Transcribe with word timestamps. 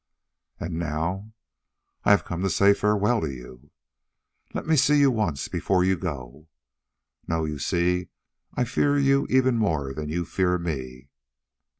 "And 0.59 0.79
now?" 0.79 1.31
"I 2.05 2.09
have 2.09 2.25
come 2.25 2.41
to 2.41 2.49
say 2.49 2.73
farewell 2.73 3.21
to 3.21 3.31
you." 3.31 3.69
"Let 4.51 4.65
me 4.65 4.75
see 4.75 4.97
you 4.97 5.11
once 5.11 5.47
before 5.47 5.83
you 5.83 5.95
go." 5.95 6.47
"No! 7.27 7.45
You 7.45 7.59
see, 7.59 8.07
I 8.55 8.63
fear 8.63 8.97
you 8.97 9.27
even 9.29 9.57
more 9.59 9.93
than 9.93 10.09
you 10.09 10.25
fear 10.25 10.57
me." 10.57 11.09